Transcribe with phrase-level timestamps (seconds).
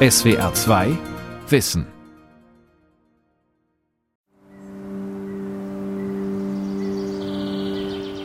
[0.00, 0.96] SWR 2
[1.48, 1.84] Wissen.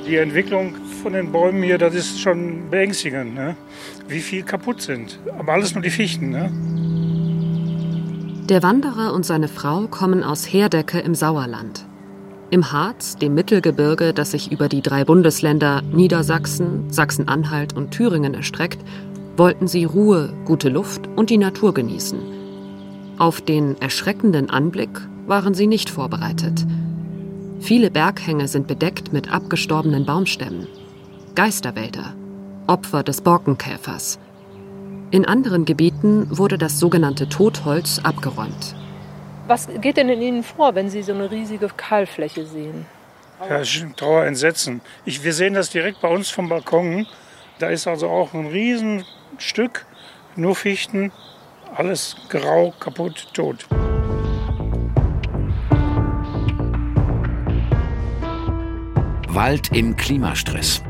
[0.06, 3.56] Die Entwicklung von den Bäumen hier, das ist schon beängstigend, ne?
[4.08, 5.18] wie viel kaputt sind.
[5.40, 6.30] Aber alles nur die Fichten.
[6.30, 6.52] Ne?
[8.50, 11.88] Der Wanderer und seine Frau kommen aus Herdecke im Sauerland.
[12.52, 18.78] Im Harz, dem Mittelgebirge, das sich über die drei Bundesländer Niedersachsen, Sachsen-Anhalt und Thüringen erstreckt,
[19.36, 22.20] wollten sie Ruhe, gute Luft und die Natur genießen.
[23.18, 24.90] Auf den erschreckenden Anblick
[25.28, 26.66] waren sie nicht vorbereitet.
[27.60, 30.68] Viele Berghänge sind bedeckt mit abgestorbenen Baumstämmen.
[31.36, 32.14] Geisterwälder,
[32.68, 34.20] Opfer des Borkenkäfers.
[35.12, 38.76] In anderen Gebieten wurde das sogenannte Totholz abgeräumt.
[39.48, 42.86] Was geht denn in Ihnen vor, wenn Sie so eine riesige Kahlfläche sehen?
[43.50, 43.62] Ja,
[43.96, 44.82] Trauer, Entsetzen.
[45.06, 47.06] Ich, wir sehen das direkt bei uns vom Balkon.
[47.60, 48.48] Da ist also auch ein
[49.34, 49.86] Riesenstück,
[50.36, 51.12] nur Fichten,
[51.76, 53.66] alles grau, kaputt, tot.
[59.28, 60.84] Wald im Klimastress.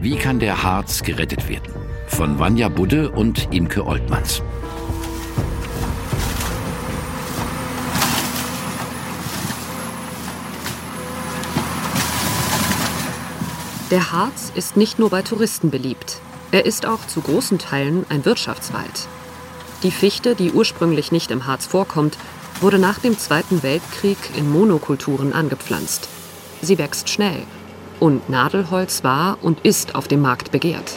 [0.00, 1.74] Wie kann der Harz gerettet werden?
[2.06, 4.42] Von Vanja Budde und Imke Oltmanns.
[13.90, 16.20] Der Harz ist nicht nur bei Touristen beliebt.
[16.54, 19.08] Er ist auch zu großen Teilen ein Wirtschaftswald.
[19.82, 22.16] Die Fichte, die ursprünglich nicht im Harz vorkommt,
[22.60, 26.08] wurde nach dem Zweiten Weltkrieg in Monokulturen angepflanzt.
[26.62, 27.42] Sie wächst schnell
[27.98, 30.92] und Nadelholz war und ist auf dem Markt begehrt.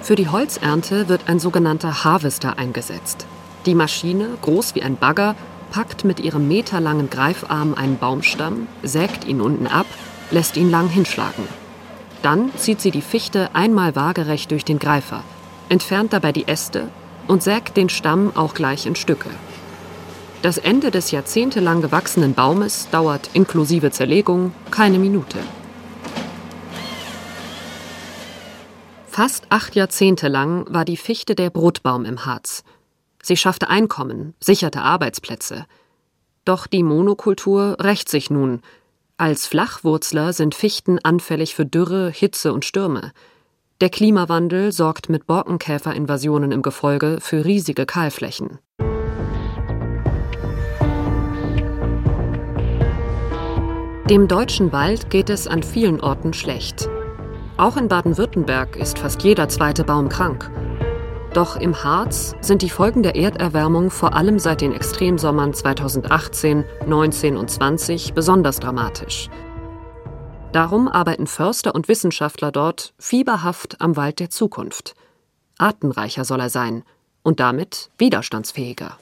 [0.00, 3.26] Für die Holzernte wird ein sogenannter Harvester eingesetzt.
[3.66, 5.36] Die Maschine, groß wie ein Bagger,
[5.72, 9.86] packt mit ihrem meterlangen Greifarm einen Baumstamm, sägt ihn unten ab,
[10.30, 11.48] lässt ihn lang hinschlagen.
[12.20, 15.24] Dann zieht sie die Fichte einmal waagerecht durch den Greifer,
[15.70, 16.88] entfernt dabei die Äste
[17.26, 19.30] und sägt den Stamm auch gleich in Stücke.
[20.42, 25.38] Das Ende des jahrzehntelang gewachsenen Baumes dauert inklusive Zerlegung keine Minute.
[29.08, 32.62] Fast acht Jahrzehnte lang war die Fichte der Brotbaum im Harz.
[33.22, 35.64] Sie schaffte Einkommen, sicherte Arbeitsplätze.
[36.44, 38.60] Doch die Monokultur rächt sich nun.
[39.16, 43.12] Als Flachwurzler sind Fichten anfällig für Dürre, Hitze und Stürme.
[43.80, 48.58] Der Klimawandel sorgt mit Borkenkäferinvasionen im Gefolge für riesige Kahlflächen.
[54.10, 56.88] Dem deutschen Wald geht es an vielen Orten schlecht.
[57.56, 60.50] Auch in Baden-Württemberg ist fast jeder zweite Baum krank.
[61.34, 67.38] Doch im Harz sind die Folgen der Erderwärmung vor allem seit den Extremsommern 2018, 19
[67.38, 69.30] und 20 besonders dramatisch.
[70.52, 74.94] Darum arbeiten Förster und Wissenschaftler dort fieberhaft am Wald der Zukunft.
[75.56, 76.84] Artenreicher soll er sein
[77.22, 78.98] und damit widerstandsfähiger.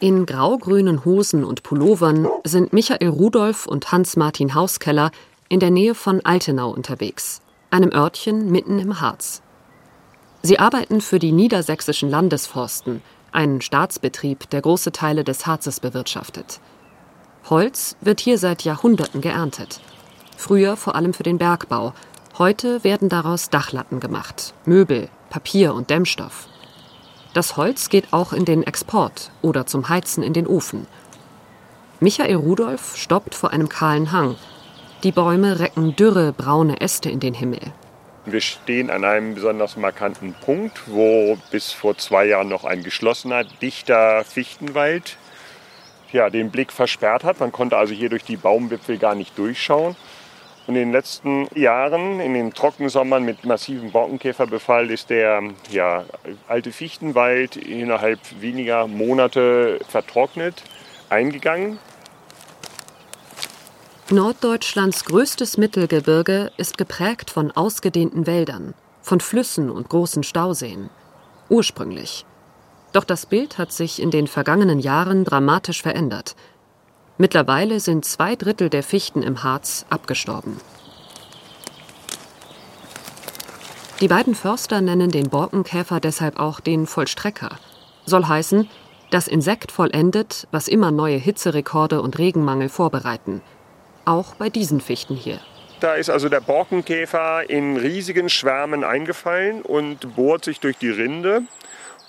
[0.00, 5.10] In grau-grünen Hosen und Pullovern sind Michael Rudolph und Hans-Martin Hauskeller
[5.52, 9.42] in der Nähe von Altenau unterwegs, einem Örtchen mitten im Harz.
[10.40, 13.02] Sie arbeiten für die niedersächsischen Landesforsten,
[13.32, 16.58] einen Staatsbetrieb, der große Teile des Harzes bewirtschaftet.
[17.50, 19.82] Holz wird hier seit Jahrhunderten geerntet.
[20.38, 21.92] Früher vor allem für den Bergbau.
[22.38, 26.48] Heute werden daraus Dachlatten gemacht, Möbel, Papier und Dämmstoff.
[27.34, 30.86] Das Holz geht auch in den Export oder zum Heizen in den Ofen.
[32.00, 34.36] Michael Rudolph stoppt vor einem kahlen Hang.
[35.04, 37.58] Die Bäume recken dürre, braune Äste in den Himmel.
[38.24, 43.42] Wir stehen an einem besonders markanten Punkt, wo bis vor zwei Jahren noch ein geschlossener,
[43.42, 45.16] dichter Fichtenwald
[46.12, 47.40] ja, den Blick versperrt hat.
[47.40, 49.96] Man konnte also hier durch die Baumwipfel gar nicht durchschauen.
[50.68, 56.04] Und in den letzten Jahren, in den Trockensommern mit massivem Borkenkäferbefall, ist der ja,
[56.46, 60.62] alte Fichtenwald innerhalb weniger Monate vertrocknet,
[61.08, 61.80] eingegangen.
[64.10, 70.90] Norddeutschlands größtes Mittelgebirge ist geprägt von ausgedehnten Wäldern, von Flüssen und großen Stauseen.
[71.48, 72.26] Ursprünglich.
[72.92, 76.34] Doch das Bild hat sich in den vergangenen Jahren dramatisch verändert.
[77.16, 80.60] Mittlerweile sind zwei Drittel der Fichten im Harz abgestorben.
[84.00, 87.56] Die beiden Förster nennen den Borkenkäfer deshalb auch den Vollstrecker.
[88.04, 88.68] Soll heißen,
[89.10, 93.40] das Insekt vollendet, was immer neue Hitzerekorde und Regenmangel vorbereiten–
[94.04, 95.40] auch bei diesen Fichten hier.
[95.80, 101.42] Da ist also der Borkenkäfer in riesigen Schwärmen eingefallen und bohrt sich durch die Rinde.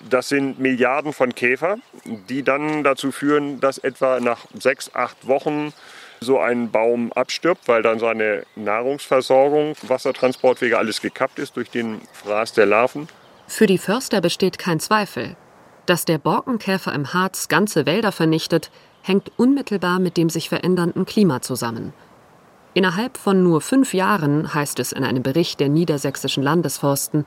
[0.09, 5.73] Das sind Milliarden von Käfer, die dann dazu führen, dass etwa nach sechs, acht Wochen
[6.19, 12.53] so ein Baum abstirbt, weil dann seine Nahrungsversorgung, Wassertransportwege, alles gekappt ist durch den Fraß
[12.53, 13.07] der Larven.
[13.47, 15.35] Für die Förster besteht kein Zweifel.
[15.85, 18.71] Dass der Borkenkäfer im Harz ganze Wälder vernichtet,
[19.03, 21.93] hängt unmittelbar mit dem sich verändernden Klima zusammen.
[22.73, 27.25] Innerhalb von nur fünf Jahren, heißt es in einem Bericht der niedersächsischen Landesforsten,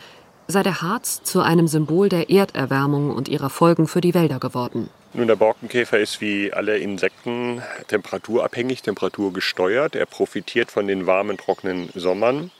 [0.48, 4.90] sei der Harz zu einem Symbol der Erderwärmung und ihrer Folgen für die Wälder geworden.
[5.12, 9.94] Nun, der Borkenkäfer ist wie alle Insekten temperaturabhängig, temperaturgesteuert.
[9.94, 12.50] Er profitiert von den warmen, trockenen Sommern.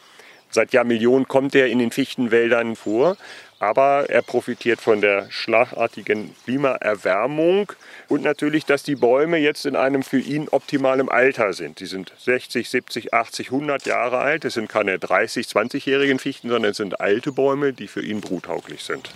[0.51, 3.17] Seit Jahrmillionen kommt er in den Fichtenwäldern vor,
[3.59, 7.73] aber er profitiert von der schlagartigen Klimaerwärmung
[8.09, 11.81] und natürlich, dass die Bäume jetzt in einem für ihn optimalen Alter sind.
[11.81, 14.45] Die sind 60, 70, 80, 100 Jahre alt.
[14.45, 18.83] Es sind keine 30, 20-jährigen Fichten, sondern es sind alte Bäume, die für ihn bruttauglich
[18.83, 19.11] sind.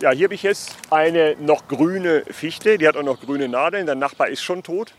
[0.00, 3.86] Ja, hier habe ich jetzt eine noch grüne Fichte, die hat auch noch grüne Nadeln.
[3.86, 4.92] Der Nachbar ist schon tot.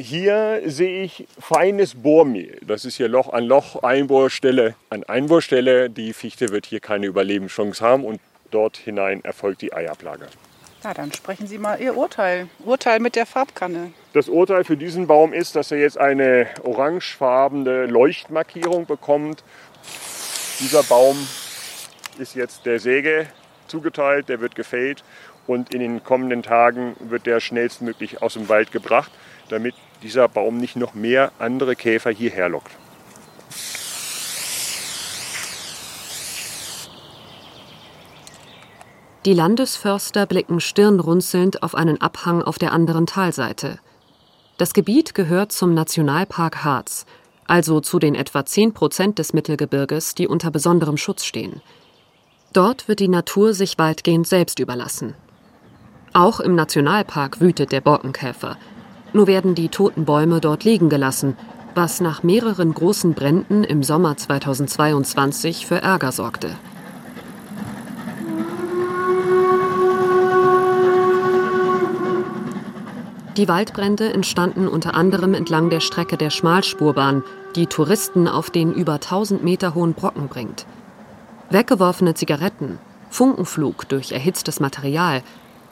[0.00, 2.58] Hier sehe ich feines Bohrmehl.
[2.66, 5.90] Das ist hier Loch an Loch, Einbohrstelle an Einbohrstelle.
[5.90, 8.18] Die Fichte wird hier keine Überlebenschance haben und
[8.50, 10.26] dort hinein erfolgt die Eiablage.
[10.82, 12.48] Na, dann sprechen Sie mal Ihr Urteil.
[12.64, 13.92] Urteil mit der Farbkanne.
[14.14, 19.44] Das Urteil für diesen Baum ist, dass er jetzt eine orangefarbene Leuchtmarkierung bekommt.
[20.60, 21.28] Dieser Baum
[22.18, 23.26] ist jetzt der Säge
[23.66, 25.04] zugeteilt, der wird gefällt
[25.46, 29.10] und in den kommenden Tagen wird der schnellstmöglich aus dem Wald gebracht,
[29.50, 32.70] damit dieser Baum nicht noch mehr andere Käfer hierher lockt.
[39.26, 43.78] Die Landesförster blicken stirnrunzelnd auf einen Abhang auf der anderen Talseite.
[44.56, 47.04] Das Gebiet gehört zum Nationalpark Harz,
[47.46, 51.60] also zu den etwa 10 Prozent des Mittelgebirges, die unter besonderem Schutz stehen.
[52.54, 55.14] Dort wird die Natur sich weitgehend selbst überlassen.
[56.14, 58.56] Auch im Nationalpark wütet der Borkenkäfer,
[59.12, 61.36] nur werden die toten Bäume dort liegen gelassen,
[61.74, 66.50] was nach mehreren großen Bränden im Sommer 2022 für Ärger sorgte.
[73.36, 77.22] Die Waldbrände entstanden unter anderem entlang der Strecke der Schmalspurbahn,
[77.56, 80.66] die Touristen auf den über 1000 Meter hohen Brocken bringt.
[81.48, 82.78] Weggeworfene Zigaretten,
[83.08, 85.22] Funkenflug durch erhitztes Material,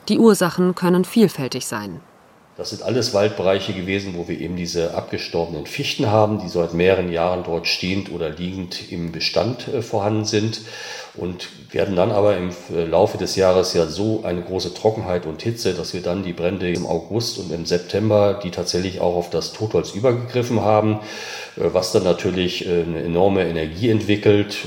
[0.07, 2.01] die Ursachen können vielfältig sein.
[2.59, 7.09] Das sind alles Waldbereiche gewesen, wo wir eben diese abgestorbenen Fichten haben, die seit mehreren
[7.09, 10.59] Jahren dort stehend oder liegend im Bestand äh, vorhanden sind
[11.15, 15.41] und werden dann aber im äh, Laufe des Jahres ja so eine große Trockenheit und
[15.41, 19.29] Hitze, dass wir dann die Brände im August und im September, die tatsächlich auch auf
[19.29, 20.99] das Totholz übergegriffen haben,
[21.55, 24.57] äh, was dann natürlich eine enorme Energie entwickelt.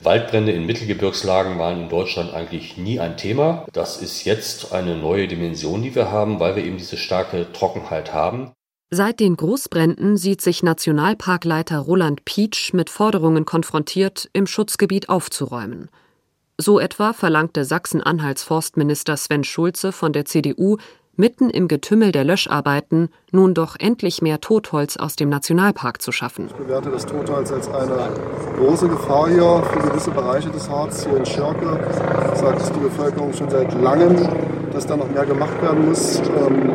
[0.00, 3.66] Waldbrände in Mittelgebirgslagen waren in Deutschland eigentlich nie ein Thema.
[3.72, 8.12] Das ist jetzt eine neue Dimension, die wir haben, weil wir eben diese starke Trockenheit
[8.12, 8.52] haben.
[8.90, 15.88] Seit den Großbränden sieht sich Nationalparkleiter Roland Pietsch mit Forderungen konfrontiert, im Schutzgebiet aufzuräumen.
[16.58, 20.76] So etwa verlangte Sachsen-Anhalts Forstminister Sven Schulze von der CDU
[21.16, 26.46] mitten im Getümmel der Löscharbeiten nun doch endlich mehr Totholz aus dem Nationalpark zu schaffen.
[26.46, 28.10] Ich bewerte das Totholz als eine
[28.58, 31.06] große Gefahr hier für gewisse Bereiche des Harz.
[31.06, 31.80] Hier in Schirke
[32.34, 34.16] sagt es die Bevölkerung schon seit langem,
[34.72, 36.18] dass da noch mehr gemacht werden muss.
[36.20, 36.72] Ähm,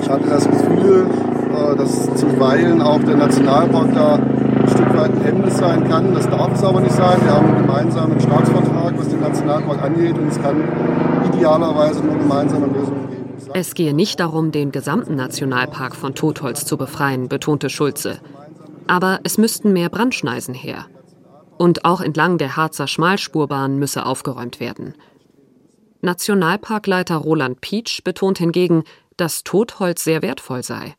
[0.00, 1.06] ich hatte das Gefühl,
[1.54, 6.14] äh, dass zuweilen auch der Nationalpark da ein Stück weit ein Hemmnis sein kann.
[6.14, 7.18] Das darf es aber nicht sein.
[7.22, 10.56] Wir haben einen gemeinsamen Staatsvertrag, was den Nationalpark angeht und es kann
[11.32, 13.17] idealerweise nur gemeinsame Lösungen geben.
[13.54, 18.20] Es gehe nicht darum, den gesamten Nationalpark von Totholz zu befreien, betonte Schulze.
[18.86, 20.86] Aber es müssten mehr Brandschneisen her.
[21.56, 24.94] Und auch entlang der Harzer Schmalspurbahn müsse aufgeräumt werden.
[26.00, 28.84] Nationalparkleiter Roland Pietsch betont hingegen,
[29.16, 30.94] dass Totholz sehr wertvoll sei.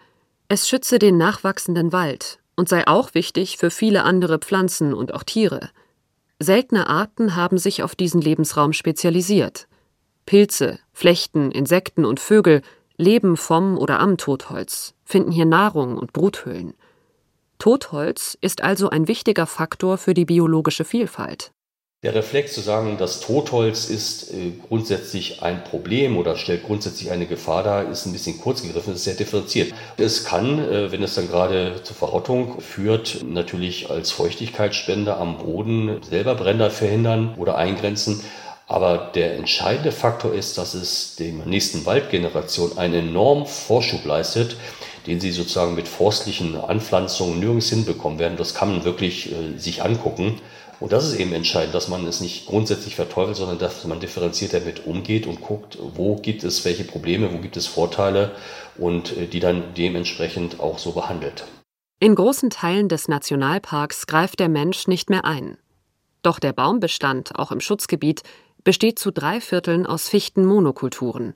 [0.49, 5.23] Es schütze den nachwachsenden Wald und sei auch wichtig für viele andere Pflanzen und auch
[5.23, 5.69] Tiere.
[6.39, 9.68] Seltene Arten haben sich auf diesen Lebensraum spezialisiert.
[10.29, 12.61] Pilze, Flechten, Insekten und Vögel
[12.97, 16.75] leben vom oder am Totholz, finden hier Nahrung und Bruthöhlen.
[17.57, 21.49] Totholz ist also ein wichtiger Faktor für die biologische Vielfalt.
[22.03, 27.25] Der Reflex zu sagen, das Totholz ist äh, grundsätzlich ein Problem oder stellt grundsätzlich eine
[27.25, 29.73] Gefahr dar, ist ein bisschen kurz gegriffen, ist sehr differenziert.
[29.97, 36.01] Es kann, äh, wenn es dann gerade zur Verrottung führt, natürlich als Feuchtigkeitsspender am Boden
[36.07, 38.21] selber Brenner verhindern oder eingrenzen.
[38.69, 44.57] Aber der entscheidende Faktor ist, dass es der nächsten Waldgeneration einen enormen Vorschub leistet,
[45.07, 48.37] den sie sozusagen mit forstlichen Anpflanzungen nirgends hinbekommen werden.
[48.37, 50.39] Das kann man wirklich äh, sich angucken.
[50.79, 54.53] Und das ist eben entscheidend, dass man es nicht grundsätzlich verteufelt, sondern dass man differenziert
[54.53, 58.35] damit umgeht und guckt, wo gibt es welche Probleme, wo gibt es Vorteile
[58.77, 61.45] und äh, die dann dementsprechend auch so behandelt.
[61.99, 65.57] In großen Teilen des Nationalparks greift der Mensch nicht mehr ein.
[66.21, 68.21] Doch der Baumbestand, auch im Schutzgebiet,
[68.69, 71.33] besteht zu drei Vierteln aus Fichtenmonokulturen.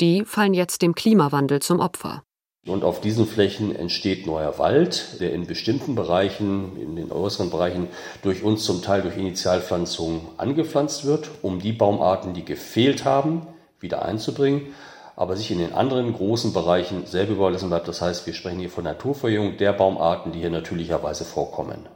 [0.00, 2.22] Die fallen jetzt dem Klimawandel zum Opfer.
[2.66, 7.88] Und auf diesen Flächen entsteht neuer Wald, der in bestimmten Bereichen, in den äußeren Bereichen,
[8.22, 13.46] durch uns zum Teil durch Initialpflanzung angepflanzt wird, um die Baumarten, die gefehlt haben,
[13.78, 14.68] wieder einzubringen,
[15.16, 17.88] aber sich in den anderen großen Bereichen selber überlassen bleibt.
[17.88, 21.90] Das heißt, wir sprechen hier von Naturverjüngung der Baumarten, die hier natürlicherweise vorkommen.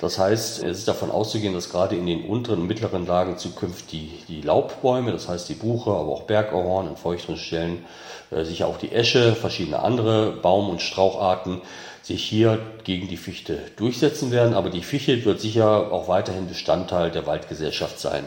[0.00, 3.88] Das heißt, es ist davon auszugehen, dass gerade in den unteren und mittleren Lagen zukünftig
[3.90, 7.84] die, die Laubbäume, das heißt die Buche, aber auch Bergahorn an feuchteren Stellen,
[8.30, 11.62] äh, sicher auch die Esche, verschiedene andere Baum- und Straucharten
[12.02, 14.54] sich hier gegen die Fichte durchsetzen werden.
[14.54, 18.24] Aber die Fichte wird sicher auch weiterhin Bestandteil der Waldgesellschaft sein.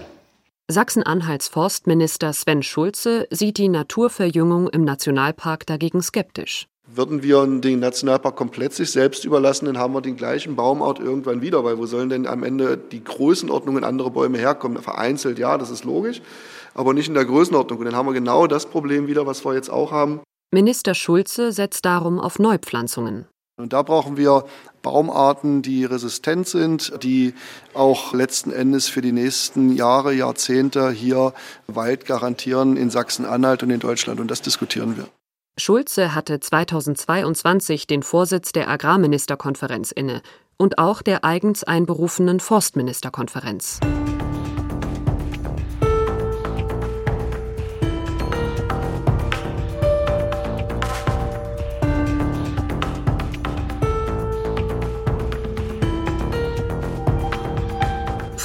[0.71, 6.67] Sachsen-Anhalts Forstminister Sven Schulze sieht die Naturverjüngung im Nationalpark dagegen skeptisch.
[6.93, 11.41] Würden wir den Nationalpark komplett sich selbst überlassen, dann haben wir den gleichen Baumart irgendwann
[11.41, 14.81] wieder, weil wo sollen denn am Ende die Größenordnungen andere Bäume herkommen?
[14.81, 16.21] Vereinzelt, ja, das ist logisch,
[16.73, 17.79] aber nicht in der Größenordnung.
[17.79, 20.21] Und dann haben wir genau das Problem wieder, was wir jetzt auch haben.
[20.51, 23.27] Minister Schulze setzt darum auf Neupflanzungen.
[23.59, 24.45] Und da brauchen wir
[24.81, 27.33] Baumarten, die resistent sind, die
[27.73, 31.33] auch letzten Endes für die nächsten Jahre, Jahrzehnte hier
[31.67, 34.21] Wald garantieren in Sachsen-Anhalt und in Deutschland.
[34.21, 35.07] Und das diskutieren wir.
[35.59, 40.21] Schulze hatte 2022 den Vorsitz der Agrarministerkonferenz inne
[40.57, 43.79] und auch der eigens einberufenen Forstministerkonferenz.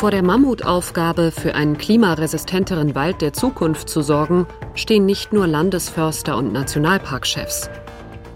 [0.05, 6.37] Vor der Mammutaufgabe, für einen klimaresistenteren Wald der Zukunft zu sorgen, stehen nicht nur Landesförster
[6.37, 7.71] und Nationalparkchefs.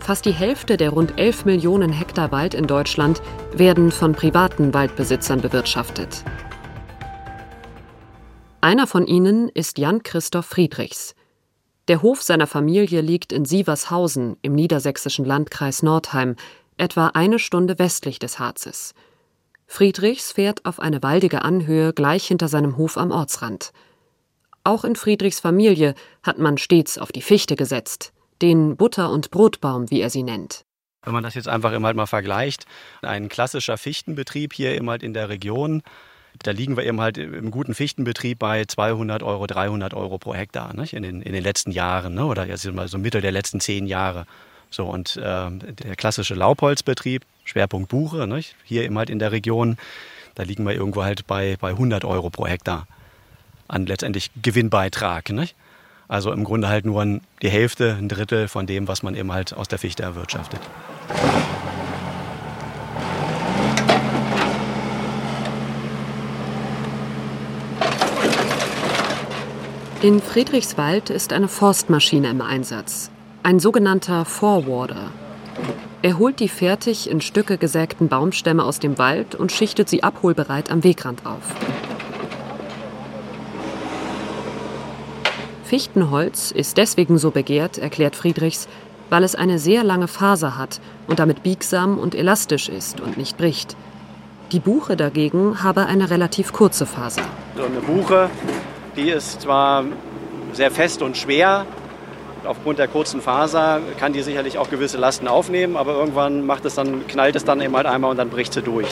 [0.00, 3.20] Fast die Hälfte der rund 11 Millionen Hektar Wald in Deutschland
[3.52, 6.24] werden von privaten Waldbesitzern bewirtschaftet.
[8.62, 11.14] Einer von ihnen ist Jan Christoph Friedrichs.
[11.88, 16.36] Der Hof seiner Familie liegt in Sievershausen im niedersächsischen Landkreis Nordheim,
[16.78, 18.94] etwa eine Stunde westlich des Harzes.
[19.70, 23.72] Friedrichs fährt auf eine waldige Anhöhe gleich hinter seinem Hof am Ortsrand.
[24.64, 29.90] Auch in Friedrichs Familie hat man stets auf die Fichte gesetzt, den Butter- und Brotbaum,
[29.90, 30.64] wie er sie nennt.
[31.04, 32.64] Wenn man das jetzt einfach immer halt mal vergleicht,
[33.02, 35.82] ein klassischer Fichtenbetrieb hier immer halt in der Region,
[36.42, 40.74] da liegen wir eben halt im guten Fichtenbetrieb bei 200 Euro, 300 Euro pro Hektar
[40.74, 40.94] nicht?
[40.94, 42.24] In, den, in den letzten Jahren ne?
[42.24, 44.26] oder jetzt mal so Mitte der letzten zehn Jahre.
[44.70, 48.54] So, und äh, der klassische Laubholzbetrieb, Schwerpunkt Buche, nicht?
[48.64, 49.78] hier eben halt in der Region,
[50.34, 52.86] da liegen wir irgendwo halt bei, bei 100 Euro pro Hektar
[53.66, 55.30] an letztendlich Gewinnbeitrag.
[55.30, 55.54] Nicht?
[56.06, 59.52] Also im Grunde halt nur die Hälfte, ein Drittel von dem, was man eben halt
[59.52, 60.60] aus der Fichte erwirtschaftet.
[70.00, 73.10] In Friedrichswald ist eine Forstmaschine im Einsatz
[73.48, 75.10] ein sogenannter Forwarder.
[76.02, 80.70] Er holt die fertig in Stücke gesägten Baumstämme aus dem Wald und schichtet sie abholbereit
[80.70, 81.40] am Wegrand auf.
[85.64, 88.68] Fichtenholz ist deswegen so begehrt, erklärt Friedrichs,
[89.08, 93.38] weil es eine sehr lange Faser hat und damit biegsam und elastisch ist und nicht
[93.38, 93.76] bricht.
[94.52, 97.22] Die Buche dagegen habe eine relativ kurze Faser.
[97.56, 98.28] So eine Buche,
[98.94, 99.86] die ist zwar
[100.52, 101.64] sehr fest und schwer,
[102.48, 106.74] aufgrund der kurzen Faser kann die sicherlich auch gewisse Lasten aufnehmen, aber irgendwann macht es
[106.74, 108.88] dann, knallt es dann eben halt einmal und dann bricht sie durch.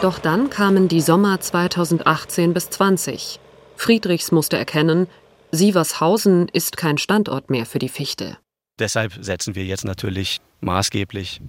[0.00, 3.40] Doch dann kamen die Sommer 2018 bis 20.
[3.76, 5.06] Friedrichs musste erkennen,
[5.50, 8.38] Sievershausen ist kein Standort mehr für die Fichte.
[8.78, 11.40] Deshalb setzen wir jetzt natürlich maßgeblich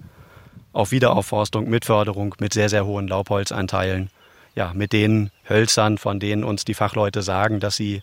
[0.72, 4.10] auf Wiederaufforstung mit Förderung, mit sehr, sehr hohen Laubholzanteilen.
[4.54, 8.02] Ja, mit den Hölzern, von denen uns die Fachleute sagen, dass sie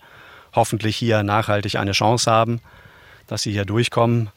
[0.54, 2.62] hoffentlich hier nachhaltig eine Chance haben,
[3.28, 4.30] dass sie hier durchkommen.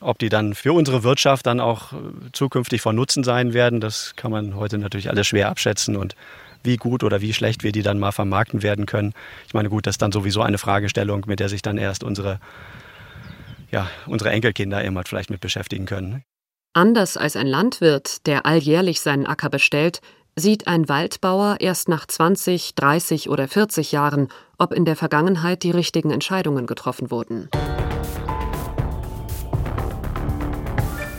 [0.00, 1.96] Ob die dann für unsere Wirtschaft dann auch äh,
[2.32, 6.14] zukünftig von Nutzen sein werden, das kann man heute natürlich alles schwer abschätzen und
[6.62, 9.14] wie gut oder wie schlecht wir die dann mal vermarkten werden können.
[9.46, 12.40] Ich meine, gut, das ist dann sowieso eine Fragestellung, mit der sich dann erst unsere,
[13.70, 16.22] ja, unsere Enkelkinder halt vielleicht mit beschäftigen können.
[16.74, 20.00] Anders als ein Landwirt, der alljährlich seinen Acker bestellt,
[20.38, 24.28] sieht ein Waldbauer erst nach 20, 30 oder 40 Jahren,
[24.58, 27.48] ob in der Vergangenheit die richtigen Entscheidungen getroffen wurden.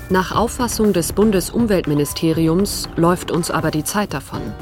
[0.09, 4.53] Nach Auffassung des Bundesumweltministeriums läuft uns aber die Zeit davon.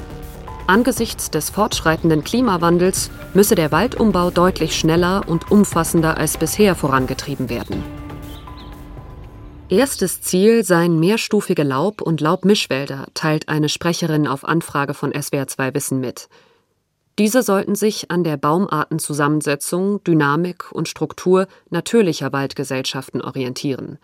[0.68, 7.84] Angesichts des fortschreitenden Klimawandels müsse der Waldumbau deutlich schneller und umfassender als bisher vorangetrieben werden.
[9.70, 16.00] Erstes Ziel seien mehrstufige Laub- und Laubmischwälder, teilt eine Sprecherin auf Anfrage von SWR2 Wissen
[16.00, 16.30] mit.
[17.18, 23.98] Diese sollten sich an der Baumartenzusammensetzung, Dynamik und Struktur natürlicher Waldgesellschaften orientieren.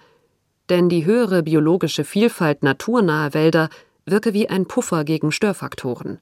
[0.69, 3.69] Denn die höhere biologische Vielfalt naturnaher Wälder
[4.05, 6.17] wirke wie ein Puffer gegen Störfaktoren.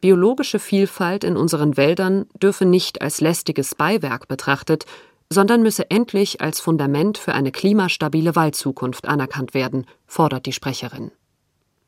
[0.00, 4.86] Biologische Vielfalt in unseren Wäldern dürfe nicht als lästiges Beiwerk betrachtet,
[5.32, 11.12] sondern müsse endlich als Fundament für eine klimastabile Waldzukunft anerkannt werden, fordert die Sprecherin.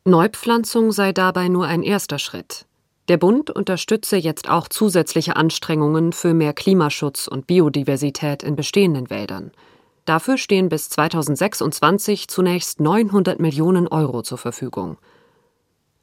[0.04, 2.66] Neupflanzung sei dabei nur ein erster Schritt.
[3.08, 9.50] Der Bund unterstütze jetzt auch zusätzliche Anstrengungen für mehr Klimaschutz und Biodiversität in bestehenden Wäldern.
[10.04, 14.99] Dafür stehen bis 2026 zunächst 900 Millionen Euro zur Verfügung.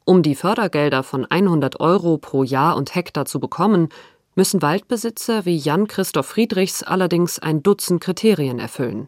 [0.04, 3.88] Um die Fördergelder von 100 Euro pro Jahr und Hektar zu bekommen,
[4.40, 9.06] müssen Waldbesitzer wie Jan-Christoph Friedrichs allerdings ein Dutzend Kriterien erfüllen.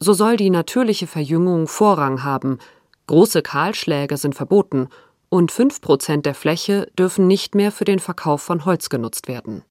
[0.00, 2.58] So soll die natürliche Verjüngung Vorrang haben,
[3.06, 4.88] große Kahlschläge sind verboten
[5.30, 9.62] und 5 Prozent der Fläche dürfen nicht mehr für den Verkauf von Holz genutzt werden.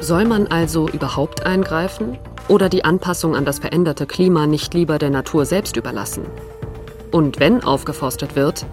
[0.00, 2.16] Soll man also überhaupt eingreifen
[2.48, 6.24] oder die Anpassung an das veränderte Klima nicht lieber der Natur selbst überlassen?
[7.10, 8.64] Und wenn aufgeforstet wird,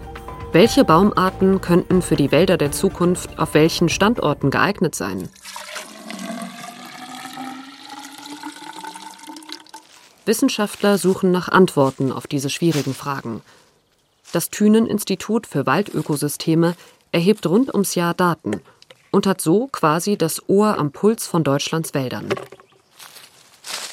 [0.52, 5.28] welche Baumarten könnten für die Wälder der Zukunft auf welchen Standorten geeignet sein?
[10.26, 13.42] Wissenschaftler suchen nach Antworten auf diese schwierigen Fragen.
[14.32, 16.74] Das Thünen-Institut für Waldökosysteme
[17.12, 18.60] erhebt rund ums Jahr Daten
[19.10, 22.28] und hat so quasi das Ohr am Puls von Deutschlands Wäldern.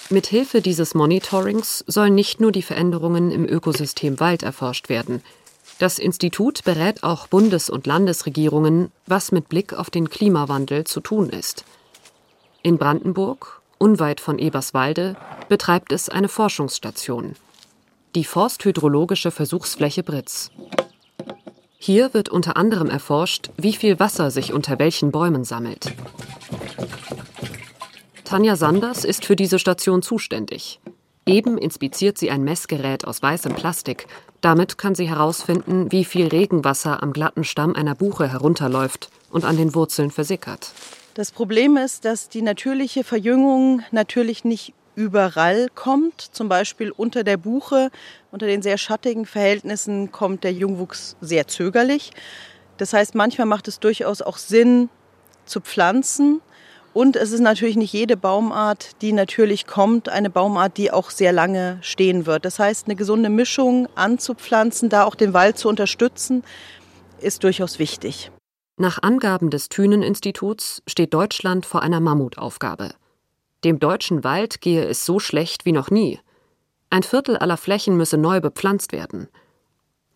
[0.09, 5.21] Mithilfe dieses Monitorings sollen nicht nur die Veränderungen im Ökosystem Wald erforscht werden.
[5.79, 11.29] Das Institut berät auch Bundes- und Landesregierungen, was mit Blick auf den Klimawandel zu tun
[11.29, 11.65] ist.
[12.63, 15.15] In Brandenburg, unweit von Eberswalde,
[15.49, 17.36] betreibt es eine Forschungsstation.
[18.15, 20.49] Die Forsthydrologische Versuchsfläche Britz.
[21.78, 25.93] Hier wird unter anderem erforscht, wie viel Wasser sich unter welchen Bäumen sammelt.
[28.23, 30.80] Tanja Sanders ist für diese Station zuständig.
[31.27, 34.07] Eben inspiziert sie ein Messgerät aus weißem Plastik.
[34.39, 39.57] Damit kann sie herausfinden, wie viel Regenwasser am glatten Stamm einer Buche herunterläuft und an
[39.57, 40.71] den Wurzeln versickert.
[41.15, 46.21] Das Problem ist, dass die natürliche Verjüngung natürlich nicht überall kommt.
[46.21, 47.91] Zum Beispiel unter der Buche,
[48.31, 52.11] unter den sehr schattigen Verhältnissen kommt der Jungwuchs sehr zögerlich.
[52.77, 54.89] Das heißt, manchmal macht es durchaus auch Sinn
[55.45, 56.41] zu pflanzen,
[56.97, 61.31] und es ist natürlich nicht jede Baumart, die natürlich kommt, eine Baumart, die auch sehr
[61.31, 62.43] lange stehen wird.
[62.43, 66.43] Das heißt, eine gesunde Mischung anzupflanzen, da auch den Wald zu unterstützen,
[67.21, 68.31] ist durchaus wichtig.
[68.77, 72.95] Nach Angaben des Thünen-Instituts steht Deutschland vor einer Mammutaufgabe.
[73.63, 76.19] Dem deutschen Wald gehe es so schlecht wie noch nie.
[76.89, 79.27] Ein Viertel aller Flächen müsse neu bepflanzt werden.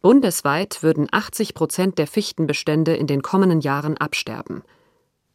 [0.01, 4.63] Bundesweit würden 80 Prozent der Fichtenbestände in den kommenden Jahren absterben.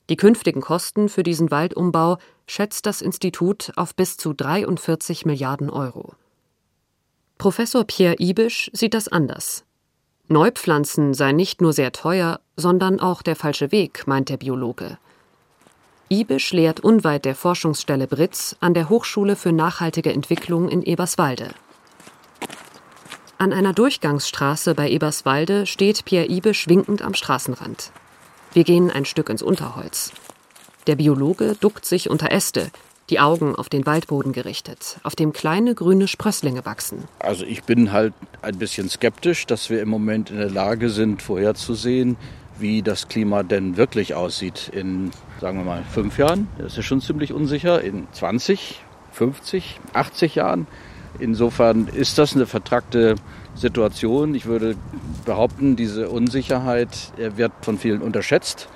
[0.09, 6.15] Die künftigen Kosten für diesen Waldumbau schätzt das Institut auf bis zu 43 Milliarden Euro.
[7.39, 9.65] Professor Pierre Ibisch sieht das anders.
[10.29, 14.99] Neupflanzen sei nicht nur sehr teuer, sondern auch der falsche Weg, meint der Biologe.
[16.09, 21.51] Ibisch lehrt unweit der Forschungsstelle Britz an der Hochschule für nachhaltige Entwicklung in Eberswalde.
[23.39, 27.93] An einer Durchgangsstraße bei Eberswalde steht Pierre Ibisch winkend am Straßenrand.
[28.57, 30.13] Wir gehen ein Stück ins Unterholz.
[30.87, 32.71] Der Biologe duckt sich unter Äste,
[33.11, 37.05] die Augen auf den Waldboden gerichtet, auf dem kleine grüne Sprösslinge wachsen.
[37.19, 41.21] Also ich bin halt ein bisschen skeptisch, dass wir im Moment in der Lage sind,
[41.21, 42.17] vorherzusehen,
[42.59, 46.49] wie das Klima denn wirklich aussieht in, sagen wir mal, fünf Jahren.
[46.57, 47.83] Das ist schon ziemlich unsicher.
[47.83, 50.67] In 20, 50, 80 Jahren.
[51.19, 53.17] Insofern ist das eine vertrackte
[53.57, 54.35] Situation.
[54.35, 54.77] Ich würde
[55.25, 58.69] behaupten, diese Unsicherheit wird von vielen unterschätzt,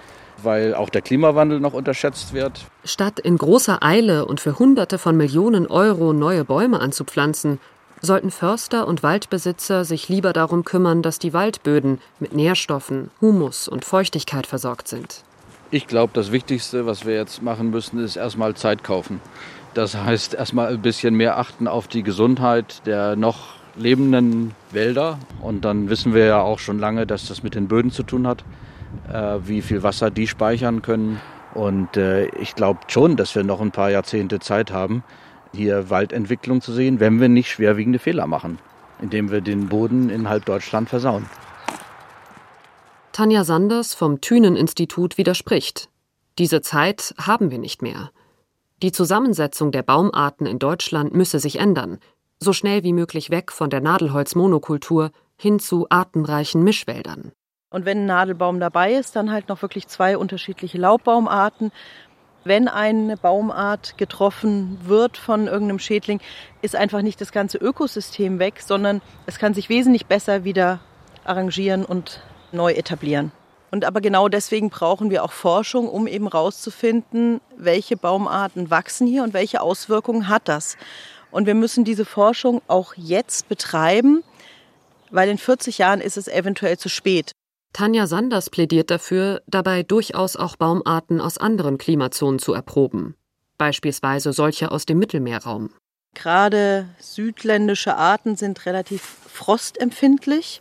[0.42, 2.66] weil auch der Klimawandel noch unterschätzt wird.
[2.84, 7.60] Statt in großer Eile und für Hunderte von Millionen Euro neue Bäume anzupflanzen,
[8.02, 13.84] sollten Förster und Waldbesitzer sich lieber darum kümmern, dass die Waldböden mit Nährstoffen, Humus und
[13.84, 15.22] Feuchtigkeit versorgt sind.
[15.70, 19.20] Ich glaube, das Wichtigste, was wir jetzt machen müssen, ist erstmal Zeit kaufen.
[19.74, 25.18] Das heißt, erstmal ein bisschen mehr achten auf die Gesundheit der noch lebenden Wälder.
[25.40, 28.26] Und dann wissen wir ja auch schon lange, dass das mit den Böden zu tun
[28.26, 28.44] hat,
[29.12, 31.20] äh, wie viel Wasser die speichern können.
[31.54, 35.02] Und äh, ich glaube schon, dass wir noch ein paar Jahrzehnte Zeit haben,
[35.52, 38.58] hier Waldentwicklung zu sehen, wenn wir nicht schwerwiegende Fehler machen,
[39.00, 41.26] indem wir den Boden in halb Deutschland versauen.
[43.12, 45.88] Tanja Sanders vom Thünen-Institut widerspricht.
[46.38, 48.10] Diese Zeit haben wir nicht mehr.
[48.82, 51.98] Die Zusammensetzung der Baumarten in Deutschland müsse sich ändern,
[52.40, 57.32] so schnell wie möglich weg von der Nadelholzmonokultur hin zu artenreichen Mischwäldern.
[57.70, 61.70] Und wenn ein Nadelbaum dabei ist, dann halt noch wirklich zwei unterschiedliche Laubbaumarten.
[62.42, 66.20] Wenn eine Baumart getroffen wird von irgendeinem Schädling,
[66.62, 70.80] ist einfach nicht das ganze Ökosystem weg, sondern es kann sich wesentlich besser wieder
[71.24, 73.30] arrangieren und neu etablieren.
[73.70, 79.22] Und aber genau deswegen brauchen wir auch Forschung, um eben herauszufinden, welche Baumarten wachsen hier
[79.22, 80.76] und welche Auswirkungen hat das.
[81.30, 84.22] Und wir müssen diese Forschung auch jetzt betreiben,
[85.10, 87.32] weil in 40 Jahren ist es eventuell zu spät.
[87.72, 93.14] Tanja Sanders plädiert dafür, dabei durchaus auch Baumarten aus anderen Klimazonen zu erproben,
[93.58, 95.70] beispielsweise solche aus dem Mittelmeerraum.
[96.14, 100.60] Gerade südländische Arten sind relativ frostempfindlich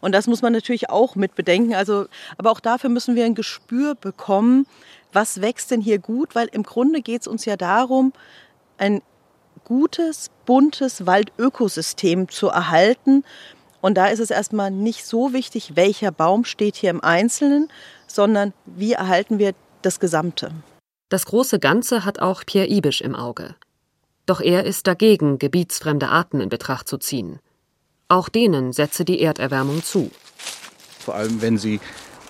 [0.00, 1.74] und das muss man natürlich auch mit bedenken.
[1.74, 2.06] Also,
[2.36, 4.66] aber auch dafür müssen wir ein Gespür bekommen,
[5.12, 8.12] was wächst denn hier gut, weil im Grunde geht es uns ja darum,
[8.76, 9.00] ein
[9.70, 13.22] gutes, buntes Waldökosystem zu erhalten.
[13.80, 17.68] Und da ist es erstmal nicht so wichtig, welcher Baum steht hier im Einzelnen,
[18.08, 20.50] sondern wie erhalten wir das Gesamte.
[21.08, 23.54] Das große Ganze hat auch Pierre Ibisch im Auge.
[24.26, 27.38] Doch er ist dagegen, gebietsfremde Arten in Betracht zu ziehen.
[28.08, 30.10] Auch denen setze die Erderwärmung zu.
[30.98, 31.78] Vor allem, wenn sie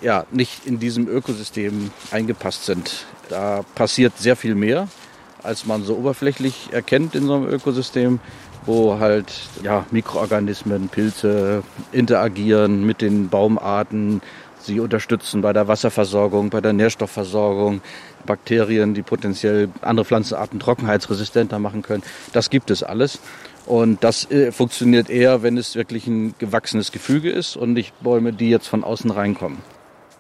[0.03, 3.07] ja, nicht in diesem Ökosystem eingepasst sind.
[3.31, 4.89] Da passiert sehr viel mehr,
[5.43, 8.21] als man so oberflächlich erkennt in so einem Ökosystem,
[8.67, 14.21] wo halt ja, Mikroorganismen, Pilze interagieren mit den Baumarten,
[14.59, 17.81] sie unterstützen bei der Wasserversorgung, bei der Nährstoffversorgung,
[18.27, 22.03] Bakterien, die potenziell andere Pflanzenarten trockenheitsresistenter machen können.
[22.33, 23.19] Das gibt es alles.
[23.67, 28.33] Und das äh, funktioniert eher, wenn es wirklich ein gewachsenes Gefüge ist und nicht Bäume,
[28.33, 29.59] die jetzt von außen reinkommen.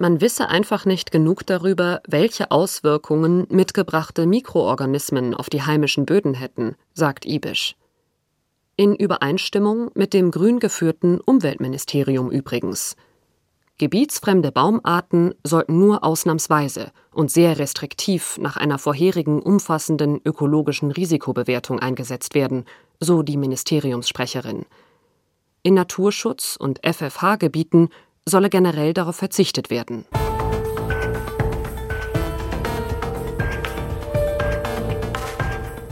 [0.00, 6.74] Man wisse einfach nicht genug darüber, welche Auswirkungen mitgebrachte Mikroorganismen auf die heimischen Böden hätten,
[6.94, 7.76] sagt Ibisch.
[8.76, 12.96] In Übereinstimmung mit dem grün geführten Umweltministerium übrigens.
[13.76, 22.34] Gebietsfremde Baumarten sollten nur ausnahmsweise und sehr restriktiv nach einer vorherigen umfassenden ökologischen Risikobewertung eingesetzt
[22.34, 22.64] werden,
[23.00, 24.64] so die Ministeriumssprecherin.
[25.62, 27.90] In Naturschutz- und FFH-Gebieten
[28.30, 30.06] solle generell darauf verzichtet werden.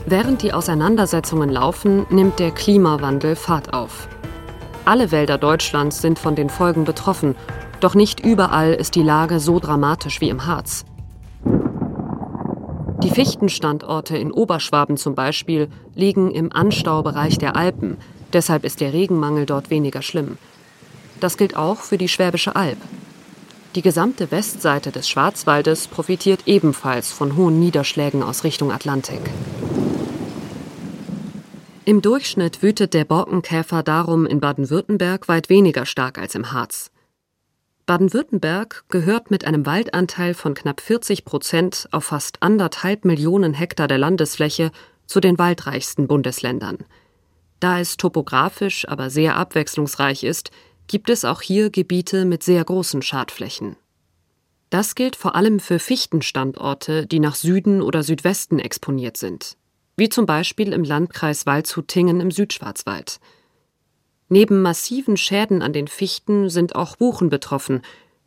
[0.07, 4.07] Während die Auseinandersetzungen laufen, nimmt der Klimawandel Fahrt auf.
[4.83, 7.35] Alle Wälder Deutschlands sind von den Folgen betroffen,
[7.79, 10.83] doch nicht überall ist die Lage so dramatisch wie im Harz.
[13.03, 17.97] Die Fichtenstandorte in Oberschwaben zum Beispiel liegen im Anstaubereich der Alpen,
[18.33, 20.39] deshalb ist der Regenmangel dort weniger schlimm.
[21.19, 22.77] Das gilt auch für die Schwäbische Alb.
[23.75, 29.21] Die gesamte Westseite des Schwarzwaldes profitiert ebenfalls von hohen Niederschlägen aus Richtung Atlantik.
[31.85, 36.91] Im Durchschnitt wütet der Borkenkäfer darum in Baden-Württemberg weit weniger stark als im Harz.
[37.85, 43.97] Baden-Württemberg gehört mit einem Waldanteil von knapp 40 Prozent auf fast anderthalb Millionen Hektar der
[43.97, 44.71] Landesfläche
[45.07, 46.77] zu den waldreichsten Bundesländern.
[47.59, 50.51] Da es topografisch aber sehr abwechslungsreich ist,
[50.89, 53.77] gibt es auch hier Gebiete mit sehr großen Schadflächen.
[54.71, 59.55] Das gilt vor allem für Fichtenstandorte, die nach Süden oder Südwesten exponiert sind,
[59.97, 63.19] wie zum Beispiel im Landkreis Waldshut-Tingen im Südschwarzwald.
[64.29, 67.83] Neben massiven Schäden an den Fichten sind auch Buchen betroffen,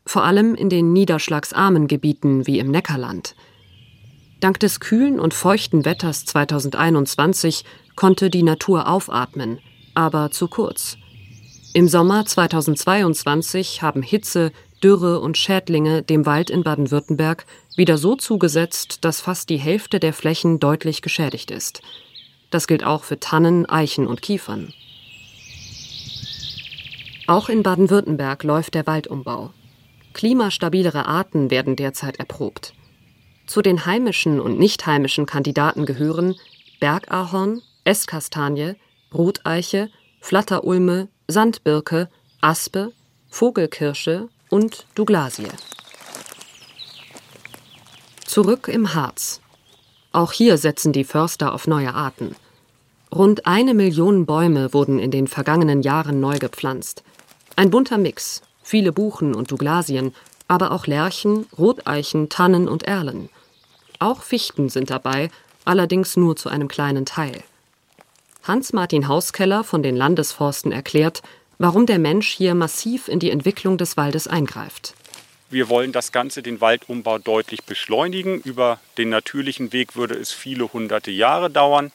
[0.07, 3.35] vor allem in den niederschlagsarmen Gebieten wie im Neckarland.
[4.41, 7.65] Dank des kühlen und feuchten Wetters 2021
[7.97, 9.59] konnte die Natur aufatmen,
[9.95, 10.97] aber zu kurz.
[11.75, 19.07] Im Sommer 2022 haben Hitze, Dürre und Schädlinge dem Wald in Baden-Württemberg wieder so zugesetzt,
[19.07, 21.81] dass fast die Hälfte der Flächen deutlich geschädigt ist.
[22.51, 24.75] Das gilt auch für Tannen, Eichen und Kiefern.
[27.27, 29.55] Auch in Baden-Württemberg läuft der Waldumbau.
[30.13, 32.75] Klimastabilere Arten werden derzeit erprobt.
[33.47, 36.35] Zu den heimischen und nicht heimischen Kandidaten gehören
[36.81, 38.75] Bergahorn, Esskastanie,
[39.09, 39.89] Bruteiche,
[40.21, 42.09] Flatterulme, Sandbirke,
[42.41, 42.93] Aspe,
[43.31, 45.49] Vogelkirsche und Douglasie.
[48.27, 49.41] Zurück im Harz.
[50.13, 52.35] Auch hier setzen die Förster auf neue Arten.
[53.15, 57.03] Rund eine Million Bäume wurden in den vergangenen Jahren neu gepflanzt.
[57.57, 60.15] Ein bunter Mix, viele Buchen und Douglasien,
[60.49, 63.29] aber auch Lärchen, Roteichen, Tannen und Erlen.
[63.99, 65.31] Auch Fichten sind dabei,
[65.65, 67.43] allerdings nur zu einem kleinen Teil.
[68.43, 71.23] Hans-Martin Hauskeller von den Landesforsten erklärt,
[71.59, 74.95] warum der Mensch hier massiv in die Entwicklung des Waldes eingreift.
[75.49, 78.41] Wir wollen das Ganze, den Waldumbau deutlich beschleunigen.
[78.41, 81.93] Über den natürlichen Weg würde es viele hunderte Jahre dauern.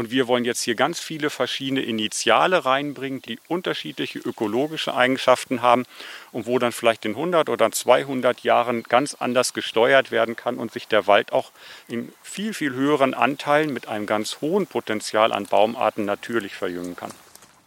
[0.00, 5.84] Und wir wollen jetzt hier ganz viele verschiedene Initiale reinbringen, die unterschiedliche ökologische Eigenschaften haben
[6.32, 10.72] und wo dann vielleicht in 100 oder 200 Jahren ganz anders gesteuert werden kann und
[10.72, 11.50] sich der Wald auch
[11.86, 17.10] in viel, viel höheren Anteilen mit einem ganz hohen Potenzial an Baumarten natürlich verjüngen kann.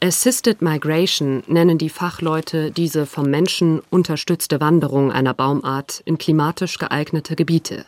[0.01, 7.35] Assisted Migration nennen die Fachleute diese vom Menschen unterstützte Wanderung einer Baumart in klimatisch geeignete
[7.35, 7.85] Gebiete.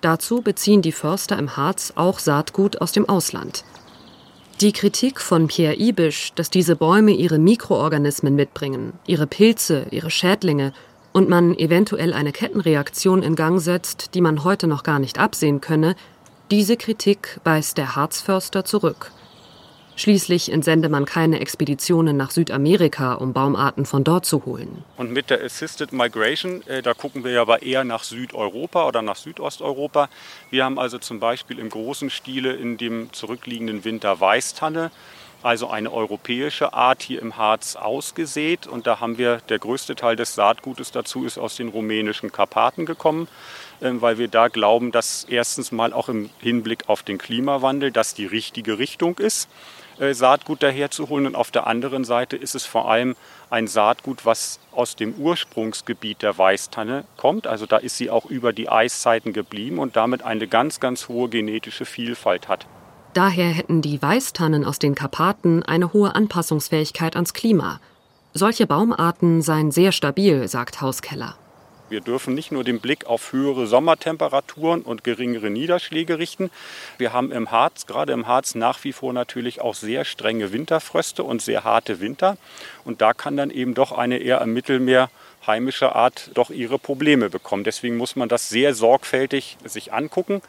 [0.00, 3.64] Dazu beziehen die Förster im Harz auch Saatgut aus dem Ausland.
[4.60, 10.72] Die Kritik von Pierre Ibisch, dass diese Bäume ihre Mikroorganismen mitbringen, ihre Pilze, ihre Schädlinge
[11.12, 15.60] und man eventuell eine Kettenreaktion in Gang setzt, die man heute noch gar nicht absehen
[15.60, 15.96] könne,
[16.50, 19.12] diese Kritik weist der Harzförster zurück.
[19.96, 24.84] Schließlich entsende man keine Expeditionen nach Südamerika, um Baumarten von dort zu holen.
[24.96, 29.16] Und mit der Assisted Migration, äh, da gucken wir aber eher nach Südeuropa oder nach
[29.16, 30.08] Südosteuropa.
[30.50, 34.90] Wir haben also zum Beispiel im großen Stile in dem zurückliegenden Winter Weißtanne,
[35.42, 38.66] also eine europäische Art hier im Harz ausgesät.
[38.66, 42.86] Und da haben wir, der größte Teil des Saatgutes dazu ist aus den rumänischen Karpaten
[42.86, 43.28] gekommen
[43.80, 48.26] weil wir da glauben, dass erstens mal auch im Hinblick auf den Klimawandel das die
[48.26, 49.48] richtige Richtung ist.
[50.00, 51.26] Äh, Saatgut daherzuholen.
[51.26, 53.16] Und auf der anderen Seite ist es vor allem
[53.50, 57.46] ein Saatgut, was aus dem Ursprungsgebiet der Weißtanne kommt.
[57.46, 61.28] Also da ist sie auch über die Eiszeiten geblieben und damit eine ganz, ganz hohe
[61.28, 62.66] genetische Vielfalt hat.
[63.12, 67.80] Daher hätten die Weißtannen aus den Karpaten eine hohe Anpassungsfähigkeit ans Klima.
[68.32, 71.34] Solche Baumarten seien sehr stabil, sagt Hauskeller.
[71.90, 76.50] Wir dürfen nicht nur den Blick auf höhere Sommertemperaturen und geringere Niederschläge richten.
[76.98, 81.24] Wir haben im Harz, gerade im Harz, nach wie vor natürlich auch sehr strenge Winterfröste
[81.24, 82.36] und sehr harte Winter.
[82.84, 85.10] Und da kann dann eben doch eine eher im Mittelmeer
[85.44, 87.64] heimische Art doch ihre Probleme bekommen.
[87.64, 90.42] Deswegen muss man das sehr sorgfältig sich angucken.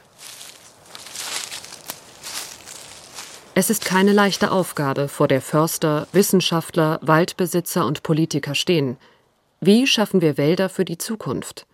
[3.55, 8.97] Es ist keine leichte Aufgabe, vor der Förster, Wissenschaftler, Waldbesitzer und Politiker stehen.
[9.63, 11.67] Wie schaffen wir Wälder für die Zukunft?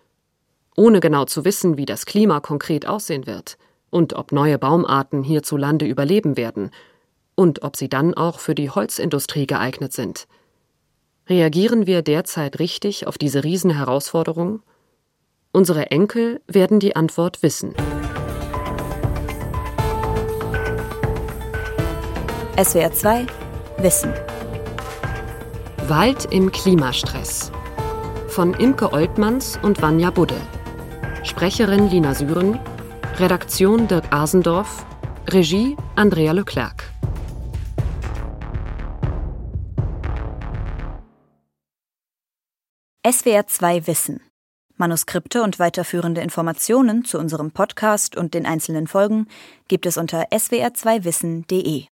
[0.76, 3.56] Ohne genau zu wissen, wie das Klima konkret aussehen wird
[3.88, 6.70] und ob neue Baumarten hierzulande überleben werden
[7.34, 10.28] und ob sie dann auch für die Holzindustrie geeignet sind.
[11.30, 14.62] Reagieren wir derzeit richtig auf diese Riesenherausforderung?
[15.52, 17.74] Unsere Enkel werden die Antwort wissen.
[22.62, 23.26] SWR 2
[23.78, 24.12] Wissen.
[25.86, 27.50] Wald im Klimastress
[28.38, 30.40] von Imke Oltmanns und Vanja Budde.
[31.24, 32.60] Sprecherin Lina Süren,
[33.16, 34.86] Redaktion Dirk Asendorf,
[35.26, 36.84] Regie Andrea Leclerc.
[43.04, 44.20] SWR 2 Wissen.
[44.76, 49.26] Manuskripte und weiterführende Informationen zu unserem Podcast und den einzelnen Folgen
[49.66, 51.86] gibt es unter swr2wissen.de.